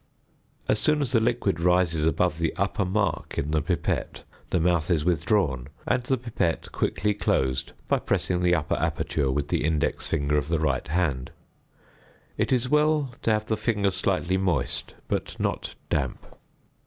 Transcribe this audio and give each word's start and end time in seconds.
As 0.67 0.79
soon 0.79 0.99
as 0.99 1.11
the 1.11 1.19
liquid 1.19 1.59
rises 1.59 2.07
above 2.07 2.39
the 2.39 2.55
upper 2.57 2.85
mark 2.85 3.37
in 3.37 3.51
the 3.51 3.61
pipette, 3.61 4.23
the 4.49 4.59
mouth 4.59 4.89
is 4.89 5.05
withdrawn, 5.05 5.67
and 5.85 6.01
the 6.01 6.17
pipette 6.17 6.71
quickly 6.71 7.13
closed 7.13 7.73
by 7.87 7.99
pressing 7.99 8.41
the 8.41 8.55
upper 8.55 8.73
aperture 8.77 9.29
with 9.29 9.49
the 9.49 9.63
index 9.63 10.07
finger 10.07 10.37
of 10.37 10.47
the 10.47 10.59
right 10.59 10.87
hand; 10.87 11.29
it 12.35 12.51
is 12.51 12.67
well 12.67 13.13
to 13.21 13.31
have 13.31 13.45
the 13.45 13.55
finger 13.55 13.91
slightly 13.91 14.37
moist, 14.37 14.95
but 15.07 15.39
not 15.39 15.75
damp. 15.91 16.25